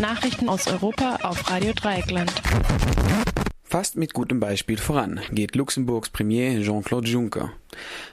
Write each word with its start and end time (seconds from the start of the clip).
Nachrichten 0.00 0.48
aus 0.48 0.66
Europa 0.66 1.18
auf 1.22 1.50
Radio 1.50 1.72
Dreieckland. 1.74 2.32
Fast 3.62 3.96
mit 3.96 4.14
gutem 4.14 4.40
Beispiel 4.40 4.78
voran 4.78 5.20
geht 5.30 5.54
Luxemburgs 5.54 6.08
Premier 6.08 6.62
Jean-Claude 6.62 7.06
Juncker. 7.08 7.52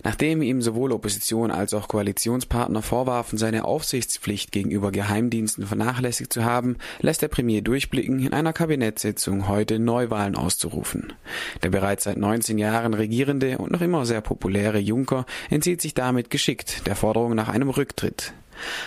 Nachdem 0.04 0.42
ihm 0.42 0.62
sowohl 0.62 0.92
Opposition 0.92 1.50
als 1.50 1.74
auch 1.74 1.88
Koalitionspartner 1.88 2.82
vorwarfen, 2.82 3.38
seine 3.38 3.64
Aufsichtspflicht 3.64 4.52
gegenüber 4.52 4.92
Geheimdiensten 4.92 5.66
vernachlässigt 5.66 6.32
zu 6.34 6.44
haben, 6.44 6.76
lässt 7.00 7.22
der 7.22 7.30
Premier 7.30 7.62
durchblicken, 7.62 8.20
in 8.20 8.34
einer 8.34 8.54
Kabinettssitzung 8.54 9.48
heute 9.48 9.80
Neuwahlen 9.80 10.36
auszurufen. 10.36 11.14
Der 11.64 11.70
bereits 11.70 12.04
seit 12.04 12.18
19 12.18 12.58
Jahren 12.58 12.94
regierende 12.94 13.58
und 13.58 13.72
noch 13.72 13.82
immer 13.82 14.06
sehr 14.06 14.22
populäre 14.22 14.80
Juncker 14.80 15.26
entzieht 15.50 15.82
sich 15.82 15.94
damit 15.94 16.30
geschickt 16.30 16.86
der 16.86 16.98
Forderung 16.98 17.34
nach 17.34 17.48
einem 17.48 17.70
Rücktritt. 17.70 18.34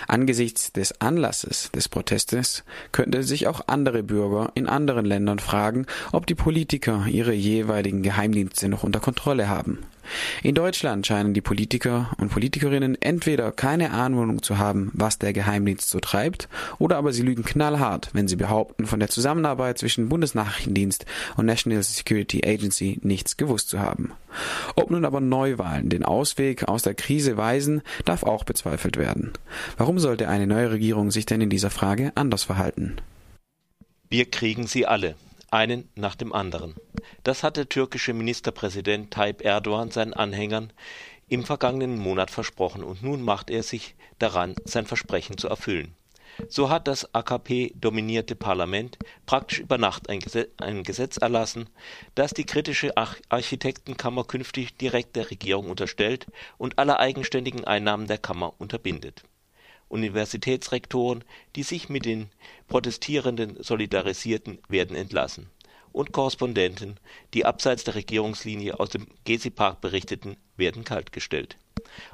Angesichts 0.07 0.71
des 0.71 1.01
Anlasses 1.01 1.71
des 1.71 1.89
Protestes 1.89 2.63
könnte 2.91 3.23
sich 3.23 3.47
auch 3.47 3.61
andere 3.67 4.03
Bürger 4.03 4.51
in 4.55 4.67
anderen 4.67 5.05
Ländern 5.05 5.39
fragen, 5.39 5.85
ob 6.11 6.25
die 6.25 6.35
Politiker 6.35 7.05
ihre 7.07 7.33
jeweiligen 7.33 8.03
Geheimdienste 8.03 8.69
noch 8.69 8.83
unter 8.83 8.99
Kontrolle 8.99 9.47
haben. 9.47 9.79
In 10.43 10.55
Deutschland 10.55 11.05
scheinen 11.05 11.33
die 11.33 11.41
Politiker 11.41 12.11
und 12.17 12.29
Politikerinnen 12.29 13.01
entweder 13.01 13.51
keine 13.51 13.91
Ahnung 13.91 14.41
zu 14.41 14.57
haben, 14.57 14.91
was 14.93 15.19
der 15.19 15.33
Geheimdienst 15.33 15.89
so 15.89 15.99
treibt, 15.99 16.49
oder 16.79 16.97
aber 16.97 17.13
sie 17.13 17.21
lügen 17.21 17.43
knallhart, 17.43 18.09
wenn 18.13 18.27
sie 18.27 18.35
behaupten, 18.35 18.87
von 18.87 18.99
der 18.99 19.09
Zusammenarbeit 19.09 19.77
zwischen 19.77 20.09
Bundesnachrichtendienst 20.09 21.05
und 21.37 21.45
National 21.45 21.83
Security 21.83 22.41
Agency 22.45 22.99
nichts 23.03 23.37
gewusst 23.37 23.69
zu 23.69 23.79
haben. 23.79 24.11
Ob 24.75 24.91
nun 24.91 25.05
aber 25.05 25.21
Neuwahlen 25.21 25.89
den 25.89 26.05
Ausweg 26.05 26.67
aus 26.67 26.83
der 26.83 26.93
Krise 26.93 27.37
weisen, 27.37 27.81
darf 28.05 28.23
auch 28.23 28.43
bezweifelt 28.43 28.97
werden. 28.97 29.31
Warum 29.77 29.99
sollte 29.99 30.27
eine 30.27 30.47
neue 30.47 30.71
Regierung 30.71 31.11
sich 31.11 31.25
denn 31.25 31.41
in 31.41 31.49
dieser 31.49 31.69
Frage 31.69 32.11
anders 32.15 32.43
verhalten? 32.43 32.97
Wir 34.09 34.29
kriegen 34.29 34.67
sie 34.67 34.85
alle 34.85 35.15
einen 35.51 35.89
nach 35.95 36.15
dem 36.15 36.33
anderen. 36.33 36.75
Das 37.23 37.43
hat 37.43 37.57
der 37.57 37.69
türkische 37.69 38.13
Ministerpräsident 38.13 39.11
Tayyip 39.11 39.43
Erdogan 39.43 39.91
seinen 39.91 40.13
Anhängern 40.13 40.73
im 41.27 41.43
vergangenen 41.43 41.97
Monat 41.97 42.31
versprochen 42.31 42.83
und 42.83 43.03
nun 43.03 43.21
macht 43.21 43.49
er 43.49 43.63
sich 43.63 43.95
daran, 44.19 44.55
sein 44.65 44.85
Versprechen 44.85 45.37
zu 45.37 45.47
erfüllen. 45.47 45.95
So 46.47 46.69
hat 46.69 46.87
das 46.87 47.13
AKP-dominierte 47.13 48.35
Parlament 48.35 48.97
praktisch 49.25 49.59
über 49.59 49.77
Nacht 49.77 50.09
ein 50.09 50.19
Gesetz, 50.19 50.49
ein 50.57 50.83
Gesetz 50.83 51.17
erlassen, 51.17 51.69
das 52.15 52.31
die 52.31 52.45
kritische 52.45 52.93
Architektenkammer 52.95 54.23
künftig 54.23 54.77
direkt 54.77 55.15
der 55.15 55.29
Regierung 55.29 55.69
unterstellt 55.69 56.27
und 56.57 56.79
alle 56.79 56.99
eigenständigen 56.99 57.65
Einnahmen 57.65 58.07
der 58.07 58.17
Kammer 58.17 58.53
unterbindet. 58.57 59.23
Universitätsrektoren, 59.91 61.23
die 61.55 61.63
sich 61.63 61.89
mit 61.89 62.05
den 62.05 62.29
Protestierenden 62.67 63.61
solidarisierten, 63.61 64.59
werden 64.67 64.95
entlassen. 64.95 65.49
Und 65.91 66.13
Korrespondenten, 66.13 66.99
die 67.33 67.45
abseits 67.45 67.83
der 67.83 67.95
Regierungslinie 67.95 68.79
aus 68.79 68.89
dem 68.89 69.07
Gezi-Park 69.25 69.81
berichteten, 69.81 70.37
werden 70.55 70.85
kaltgestellt. 70.85 71.57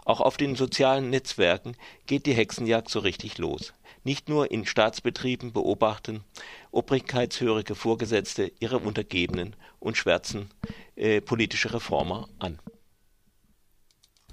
Auch 0.05 0.21
auf 0.21 0.37
den 0.37 0.55
sozialen 0.55 1.09
Netzwerken 1.09 1.75
geht 2.07 2.25
die 2.25 2.33
Hexenjagd 2.33 2.89
so 2.89 2.99
richtig 2.99 3.37
los. 3.37 3.73
Nicht 4.03 4.29
nur 4.29 4.51
in 4.51 4.65
Staatsbetrieben 4.65 5.51
beobachten 5.51 6.23
obrigkeitshörige 6.71 7.75
Vorgesetzte 7.75 8.51
ihre 8.59 8.79
Untergebenen 8.79 9.55
und 9.79 9.97
schwärzen 9.97 10.49
äh, 10.95 11.21
politische 11.21 11.73
Reformer 11.73 12.29
an. 12.39 12.59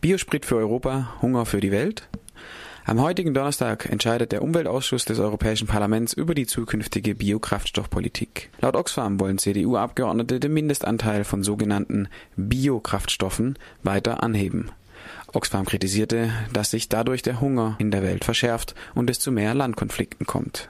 Biosprit 0.00 0.44
für 0.44 0.56
Europa, 0.56 1.16
Hunger 1.22 1.46
für 1.46 1.60
die 1.60 1.72
Welt? 1.72 2.08
Am 2.86 3.00
heutigen 3.00 3.32
Donnerstag 3.32 3.86
entscheidet 3.86 4.30
der 4.30 4.42
Umweltausschuss 4.42 5.06
des 5.06 5.18
Europäischen 5.18 5.66
Parlaments 5.66 6.12
über 6.12 6.34
die 6.34 6.46
zukünftige 6.46 7.14
Biokraftstoffpolitik. 7.14 8.50
Laut 8.60 8.76
Oxfam 8.76 9.18
wollen 9.18 9.38
CDU-Abgeordnete 9.38 10.38
den 10.38 10.52
Mindestanteil 10.52 11.24
von 11.24 11.42
sogenannten 11.42 12.08
Biokraftstoffen 12.36 13.58
weiter 13.82 14.22
anheben. 14.22 14.70
Oxfam 15.32 15.64
kritisierte, 15.64 16.30
dass 16.52 16.72
sich 16.72 16.90
dadurch 16.90 17.22
der 17.22 17.40
Hunger 17.40 17.76
in 17.78 17.90
der 17.90 18.02
Welt 18.02 18.22
verschärft 18.22 18.74
und 18.94 19.08
es 19.08 19.18
zu 19.18 19.32
mehr 19.32 19.54
Landkonflikten 19.54 20.26
kommt. 20.26 20.68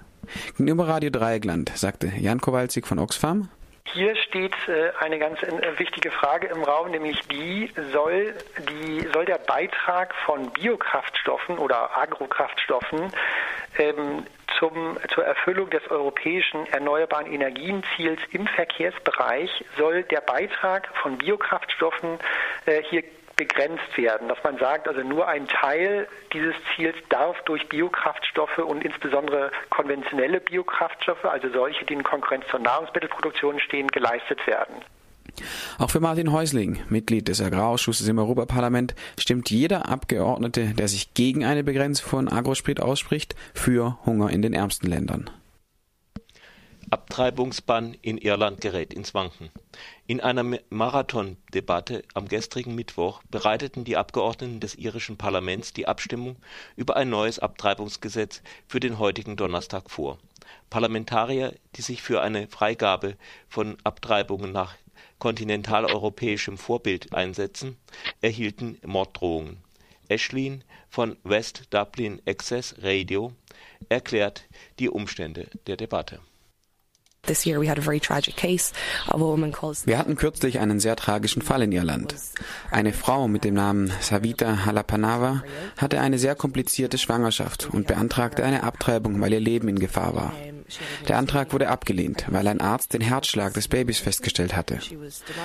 Gegenüber 0.56 0.86
Radio 0.86 1.10
Dreieckland 1.10 1.72
sagte 1.74 2.12
Jan 2.16 2.40
Kowalczyk 2.40 2.86
von 2.86 3.00
Oxfam, 3.00 3.48
hier 3.94 4.16
steht 4.16 4.54
äh, 4.68 4.90
eine 4.98 5.18
ganz 5.18 5.40
äh, 5.42 5.78
wichtige 5.78 6.10
Frage 6.10 6.48
im 6.48 6.64
Raum, 6.64 6.90
nämlich 6.90 7.20
die 7.28 7.72
soll, 7.92 8.34
die, 8.68 9.06
soll 9.12 9.24
der 9.24 9.38
Beitrag 9.38 10.14
von 10.26 10.50
Biokraftstoffen 10.50 11.58
oder 11.58 11.96
Agrokraftstoffen 11.96 13.12
ähm, 13.78 14.26
zum, 14.58 14.98
zur 15.14 15.24
Erfüllung 15.24 15.70
des 15.70 15.88
europäischen 15.90 16.66
erneuerbaren 16.66 17.32
Energienziels 17.32 18.20
im 18.32 18.46
Verkehrsbereich, 18.48 19.64
soll 19.78 20.02
der 20.02 20.20
Beitrag 20.20 20.88
von 21.00 21.16
Biokraftstoffen 21.16 22.18
äh, 22.66 22.82
hier 22.90 23.04
begrenzt 23.36 23.96
werden, 23.96 24.28
dass 24.28 24.42
man 24.42 24.58
sagt, 24.58 24.88
also 24.88 25.02
nur 25.02 25.26
ein 25.28 25.46
Teil 25.48 26.08
dieses 26.32 26.54
Ziels 26.74 26.96
darf 27.08 27.40
durch 27.44 27.68
Biokraftstoffe 27.68 28.58
und 28.58 28.84
insbesondere 28.84 29.50
konventionelle 29.70 30.40
Biokraftstoffe, 30.40 31.24
also 31.24 31.48
solche, 31.50 31.84
die 31.84 31.94
in 31.94 32.02
Konkurrenz 32.02 32.44
zur 32.50 32.60
Nahrungsmittelproduktion 32.60 33.60
stehen, 33.60 33.88
geleistet 33.88 34.46
werden. 34.46 34.76
Auch 35.78 35.90
für 35.90 36.00
Martin 36.00 36.32
Häusling, 36.32 36.80
Mitglied 36.88 37.28
des 37.28 37.40
Agrarausschusses 37.40 38.06
im 38.06 38.18
Europaparlament, 38.18 38.94
stimmt 39.18 39.50
jeder 39.50 39.88
Abgeordnete, 39.88 40.74
der 40.74 40.88
sich 40.88 41.14
gegen 41.14 41.44
eine 41.44 41.64
Begrenzung 41.64 42.08
von 42.08 42.28
Agrosprit 42.28 42.80
ausspricht, 42.80 43.34
für 43.52 43.98
Hunger 44.06 44.30
in 44.30 44.42
den 44.42 44.52
ärmsten 44.52 44.88
Ländern. 44.88 45.30
Abtreibungsbann 46.90 47.96
in 48.02 48.18
Irland 48.18 48.60
gerät 48.60 48.92
ins 48.92 49.14
Wanken. 49.14 49.50
In 50.06 50.20
einer 50.20 50.44
Marathondebatte 50.70 52.04
am 52.14 52.28
gestrigen 52.28 52.74
Mittwoch 52.74 53.22
bereiteten 53.30 53.84
die 53.84 53.96
Abgeordneten 53.96 54.60
des 54.60 54.74
irischen 54.74 55.16
Parlaments 55.16 55.72
die 55.72 55.88
Abstimmung 55.88 56.36
über 56.76 56.96
ein 56.96 57.10
neues 57.10 57.38
Abtreibungsgesetz 57.38 58.42
für 58.66 58.80
den 58.80 58.98
heutigen 58.98 59.36
Donnerstag 59.36 59.90
vor. 59.90 60.18
Parlamentarier, 60.70 61.54
die 61.76 61.82
sich 61.82 62.02
für 62.02 62.20
eine 62.20 62.48
Freigabe 62.48 63.16
von 63.48 63.76
Abtreibungen 63.84 64.52
nach 64.52 64.74
kontinentaleuropäischem 65.18 66.58
Vorbild 66.58 67.14
einsetzen, 67.14 67.76
erhielten 68.20 68.78
Morddrohungen. 68.84 69.58
Ashlyn 70.08 70.62
von 70.90 71.16
West 71.24 71.64
Dublin 71.70 72.20
Access 72.26 72.74
Radio 72.82 73.32
erklärt 73.88 74.44
die 74.78 74.90
Umstände 74.90 75.48
der 75.66 75.76
Debatte 75.76 76.20
wir 79.86 79.98
hatten 79.98 80.16
kürzlich 80.16 80.58
einen 80.58 80.80
sehr 80.80 80.96
tragischen 80.96 81.42
Fall 81.42 81.62
in 81.62 81.72
Irland. 81.72 82.14
Eine 82.70 82.92
Frau 82.92 83.28
mit 83.28 83.44
dem 83.44 83.54
Namen 83.54 83.92
Savita 84.00 84.64
Halapanava 84.64 85.42
hatte 85.76 86.00
eine 86.00 86.18
sehr 86.18 86.34
komplizierte 86.34 86.98
Schwangerschaft 86.98 87.68
und 87.72 87.86
beantragte 87.86 88.44
eine 88.44 88.62
Abtreibung, 88.62 89.20
weil 89.20 89.32
ihr 89.32 89.40
Leben 89.40 89.68
in 89.68 89.78
Gefahr 89.78 90.14
war. 90.14 90.32
Der 91.08 91.18
Antrag 91.18 91.52
wurde 91.52 91.68
abgelehnt, 91.68 92.26
weil 92.28 92.46
ein 92.48 92.60
Arzt 92.60 92.94
den 92.94 93.00
Herzschlag 93.00 93.54
des 93.54 93.68
Babys 93.68 93.98
festgestellt 93.98 94.56
hatte. 94.56 94.78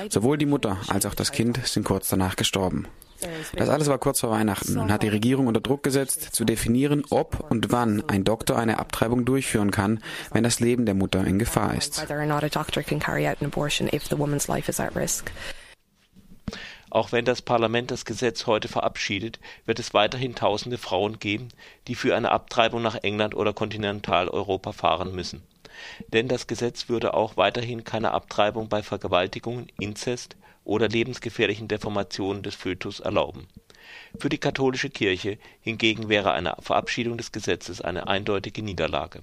Sowohl 0.10 0.38
die 0.38 0.46
Mutter 0.46 0.78
als 0.88 1.06
auch 1.06 1.16
das 1.16 1.32
Kind 1.32 1.60
sind 1.66 1.84
kurz 1.86 2.10
danach 2.10 2.36
gestorben. 2.36 2.88
Das 3.56 3.70
alles 3.70 3.88
war 3.88 3.98
kurz 3.98 4.22
vor 4.22 4.32
Weihnachten 4.32 4.78
und 4.78 4.92
hat 4.92 5.04
die 5.04 5.10
Regierung 5.10 5.48
unter 5.48 5.60
Druck 5.60 5.84
gesetzt, 5.84 6.30
zu 6.34 6.46
definieren, 6.46 7.04
ob 7.10 7.52
und 7.52 7.72
wann 7.72 8.04
ein 8.08 8.24
Doktor 8.24 8.58
eine 8.58 8.80
Abtreibung 8.80 9.26
durchführen 9.26 9.72
kann, 9.72 10.00
wenn 10.32 10.44
das 10.44 10.60
Leben 10.60 10.86
der 10.86 10.96
Mutter 10.96 11.26
in 11.26 11.40
Gefahr 11.40 11.76
ist. 11.76 12.06
Auch 16.90 17.12
wenn 17.12 17.26
das 17.26 17.42
Parlament 17.42 17.92
das 17.92 18.06
Gesetz 18.06 18.48
heute 18.48 18.68
verabschiedet, 18.68 19.40
wird 19.66 19.80
es 19.80 19.94
weiterhin 19.94 20.34
tausende 20.34 20.78
Frauen 20.78 21.20
geben, 21.20 21.50
die 21.88 21.96
für 21.96 22.16
eine 22.16 22.32
Abtreibung 22.32 22.82
nach 22.82 22.96
England 23.04 23.36
oder 23.36 23.54
Kontinentaleuropa 23.54 24.72
fahren 24.72 25.14
müssen. 25.14 25.44
Denn 26.12 26.28
das 26.28 26.48
Gesetz 26.48 26.90
würde 26.90 27.14
auch 27.14 27.38
weiterhin 27.38 27.84
keine 27.84 28.12
Abtreibung 28.12 28.70
bei 28.70 28.82
Vergewaltigungen, 28.82 29.72
Inzest 29.80 30.36
oder 30.64 30.90
lebensgefährlichen 30.90 31.68
Deformationen 31.68 32.44
des 32.44 32.56
Fötus 32.56 33.00
erlauben. 33.00 33.48
Für 34.18 34.30
die 34.30 34.38
katholische 34.38 34.90
Kirche 34.90 35.38
hingegen 35.62 36.10
wäre 36.10 36.32
eine 36.32 36.56
Verabschiedung 36.60 37.18
des 37.18 37.32
Gesetzes 37.32 37.82
eine 37.82 38.08
eindeutige 38.08 38.62
Niederlage, 38.62 39.22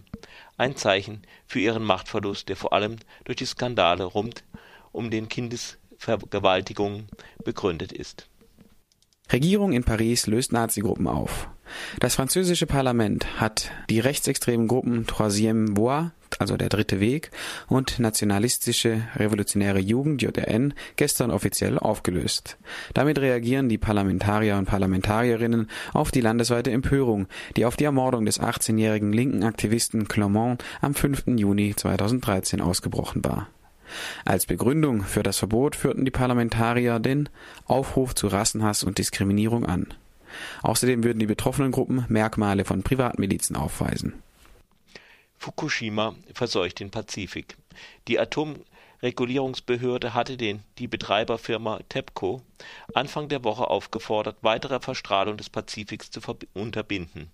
ein 0.56 0.76
Zeichen 0.76 1.22
für 1.46 1.60
ihren 1.60 1.84
Machtverlust, 1.84 2.48
der 2.48 2.56
vor 2.56 2.72
allem 2.72 2.96
durch 3.24 3.36
die 3.36 3.46
Skandale 3.46 4.04
rund 4.04 4.44
um 4.92 5.10
den 5.10 5.28
Kindesvergewaltigungen 5.98 7.08
begründet 7.44 7.92
ist. 7.92 8.28
Regierung 9.32 9.72
in 9.72 9.82
Paris 9.82 10.26
löst 10.26 10.52
Nazi-Gruppen 10.52 11.08
auf. 11.08 11.48
Das 11.98 12.14
französische 12.14 12.66
Parlament 12.66 13.40
hat 13.40 13.72
die 13.90 13.98
rechtsextremen 13.98 14.68
Gruppen 14.68 15.06
Troisième 15.06 15.76
Voie 15.76 16.12
also 16.38 16.56
der 16.56 16.68
Dritte 16.68 17.00
Weg, 17.00 17.30
und 17.68 17.98
Nationalistische 17.98 19.08
Revolutionäre 19.16 19.78
Jugend 19.78 20.22
JRN 20.22 20.74
gestern 20.96 21.30
offiziell 21.30 21.78
aufgelöst. 21.78 22.58
Damit 22.94 23.18
reagieren 23.18 23.68
die 23.68 23.78
Parlamentarier 23.78 24.56
und 24.56 24.66
Parlamentarierinnen 24.66 25.68
auf 25.92 26.10
die 26.10 26.20
landesweite 26.20 26.70
Empörung, 26.70 27.26
die 27.56 27.64
auf 27.64 27.76
die 27.76 27.84
Ermordung 27.84 28.26
des 28.26 28.40
18-jährigen 28.40 29.12
linken 29.12 29.44
Aktivisten 29.44 30.08
Clement 30.08 30.62
am 30.80 30.94
5. 30.94 31.24
Juni 31.36 31.74
2013 31.74 32.60
ausgebrochen 32.60 33.24
war. 33.24 33.48
Als 34.24 34.46
Begründung 34.46 35.02
für 35.02 35.22
das 35.22 35.38
Verbot 35.38 35.76
führten 35.76 36.04
die 36.04 36.10
Parlamentarier 36.10 36.98
den 36.98 37.28
Aufruf 37.66 38.14
zu 38.14 38.28
Rassenhass 38.28 38.82
und 38.82 38.98
Diskriminierung 38.98 39.64
an. 39.64 39.94
Außerdem 40.62 41.04
würden 41.04 41.18
die 41.18 41.26
betroffenen 41.26 41.72
Gruppen 41.72 42.04
Merkmale 42.08 42.64
von 42.64 42.82
Privatmilizen 42.82 43.56
aufweisen. 43.56 44.14
Fukushima 45.38 46.14
verseucht 46.34 46.80
den 46.80 46.90
Pazifik. 46.90 47.56
Die 48.08 48.18
Atomregulierungsbehörde 48.18 50.14
hatte 50.14 50.36
den, 50.36 50.62
die 50.78 50.88
Betreiberfirma 50.88 51.80
TEPCO 51.88 52.42
Anfang 52.94 53.28
der 53.28 53.44
Woche 53.44 53.68
aufgefordert, 53.68 54.38
weitere 54.42 54.80
Verstrahlung 54.80 55.36
des 55.36 55.50
Pazifiks 55.50 56.10
zu 56.10 56.20
unterbinden. 56.54 57.30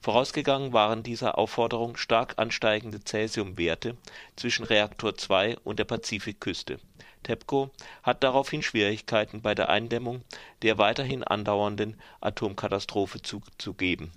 Vorausgegangen 0.00 0.72
waren 0.72 1.02
dieser 1.02 1.38
Aufforderung 1.38 1.96
stark 1.96 2.34
ansteigende 2.36 3.00
Cäsiumwerte 3.04 3.96
zwischen 4.36 4.64
Reaktor 4.64 5.16
2 5.16 5.56
und 5.64 5.78
der 5.78 5.84
Pazifikküste. 5.84 6.78
TEPCO 7.22 7.70
hat 8.02 8.22
daraufhin 8.22 8.62
Schwierigkeiten 8.62 9.42
bei 9.42 9.54
der 9.54 9.68
Eindämmung 9.70 10.22
der 10.62 10.78
weiterhin 10.78 11.24
andauernden 11.24 12.00
Atomkatastrophe 12.20 13.22
zugegeben, 13.22 14.12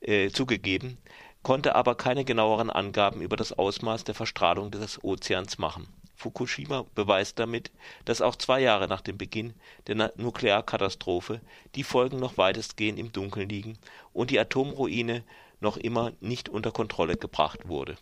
äh, 0.00 0.30
zugegeben, 0.30 0.98
konnte 1.42 1.74
aber 1.74 1.94
keine 1.94 2.24
genaueren 2.24 2.70
Angaben 2.70 3.20
über 3.20 3.36
das 3.36 3.52
Ausmaß 3.52 4.04
der 4.04 4.14
Verstrahlung 4.14 4.70
des 4.70 5.02
Ozeans 5.04 5.58
machen 5.58 5.88
Fukushima 6.16 6.86
beweist 6.94 7.38
damit, 7.38 7.70
dass 8.04 8.22
auch 8.22 8.36
zwei 8.36 8.60
Jahre 8.60 8.88
nach 8.88 9.02
dem 9.02 9.18
Beginn 9.18 9.54
der 9.86 10.12
Nuklearkatastrophe 10.16 11.40
die 11.74 11.84
Folgen 11.84 12.18
noch 12.18 12.38
weitestgehend 12.38 12.98
im 12.98 13.12
Dunkeln 13.12 13.48
liegen 13.48 13.78
und 14.12 14.30
die 14.30 14.40
Atomruine 14.40 15.22
noch 15.60 15.76
immer 15.76 16.12
nicht 16.20 16.48
unter 16.48 16.72
Kontrolle 16.72 17.16
gebracht 17.16 17.68
wurde. 17.68 17.96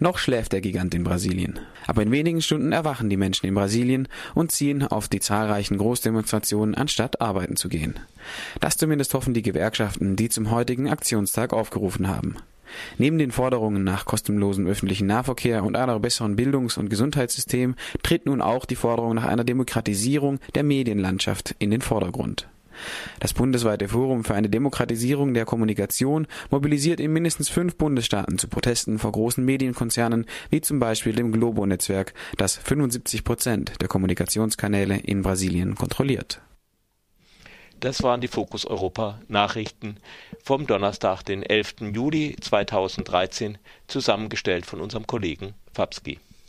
Noch 0.00 0.18
schläft 0.18 0.52
der 0.52 0.60
Gigant 0.60 0.94
in 0.94 1.04
Brasilien. 1.04 1.58
Aber 1.86 2.02
in 2.02 2.12
wenigen 2.12 2.40
Stunden 2.40 2.72
erwachen 2.72 3.10
die 3.10 3.16
Menschen 3.16 3.46
in 3.46 3.54
Brasilien 3.54 4.08
und 4.34 4.52
ziehen 4.52 4.82
auf 4.84 5.08
die 5.08 5.20
zahlreichen 5.20 5.78
Großdemonstrationen, 5.78 6.74
anstatt 6.74 7.20
arbeiten 7.20 7.56
zu 7.56 7.68
gehen. 7.68 7.98
Das 8.60 8.76
zumindest 8.76 9.14
hoffen 9.14 9.34
die 9.34 9.42
Gewerkschaften, 9.42 10.14
die 10.14 10.28
zum 10.28 10.50
heutigen 10.50 10.88
Aktionstag 10.88 11.52
aufgerufen 11.52 12.08
haben. 12.08 12.36
Neben 12.98 13.18
den 13.18 13.32
Forderungen 13.32 13.82
nach 13.82 14.04
kostenlosem 14.04 14.66
öffentlichen 14.66 15.06
Nahverkehr 15.06 15.64
und 15.64 15.76
einer 15.76 15.98
besseren 15.98 16.36
Bildungs- 16.36 16.76
und 16.76 16.90
Gesundheitssystem 16.90 17.74
tritt 18.02 18.26
nun 18.26 18.40
auch 18.40 18.66
die 18.66 18.76
Forderung 18.76 19.14
nach 19.14 19.24
einer 19.24 19.44
Demokratisierung 19.44 20.38
der 20.54 20.64
Medienlandschaft 20.64 21.56
in 21.58 21.70
den 21.70 21.80
Vordergrund. 21.80 22.48
Das 23.20 23.34
bundesweite 23.34 23.88
Forum 23.88 24.24
für 24.24 24.34
eine 24.34 24.48
Demokratisierung 24.48 25.34
der 25.34 25.44
Kommunikation 25.44 26.26
mobilisiert 26.50 27.00
in 27.00 27.12
mindestens 27.12 27.48
fünf 27.48 27.76
Bundesstaaten 27.76 28.38
zu 28.38 28.48
Protesten 28.48 28.98
vor 28.98 29.12
großen 29.12 29.44
Medienkonzernen 29.44 30.26
wie 30.50 30.60
zum 30.60 30.78
Beispiel 30.78 31.14
dem 31.14 31.32
Globo-Netzwerk, 31.32 32.14
das 32.36 32.56
75 32.56 33.24
Prozent 33.24 33.72
der 33.80 33.88
Kommunikationskanäle 33.88 34.96
in 34.96 35.22
Brasilien 35.22 35.74
kontrolliert. 35.74 36.40
Das 37.80 38.02
waren 38.02 38.20
die 38.20 38.28
Fokus 38.28 38.66
Europa 38.66 39.20
Nachrichten 39.28 39.98
vom 40.42 40.66
Donnerstag, 40.66 41.22
den 41.22 41.44
11. 41.44 41.92
Juli 41.94 42.34
2013, 42.40 43.56
zusammengestellt 43.86 44.66
von 44.66 44.80
unserem 44.80 45.06
Kollegen 45.06 45.54
Fabski. 45.72 46.18